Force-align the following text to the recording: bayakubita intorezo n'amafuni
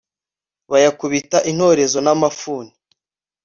bayakubita 0.71 1.37
intorezo 1.51 1.97
n'amafuni 2.05 2.71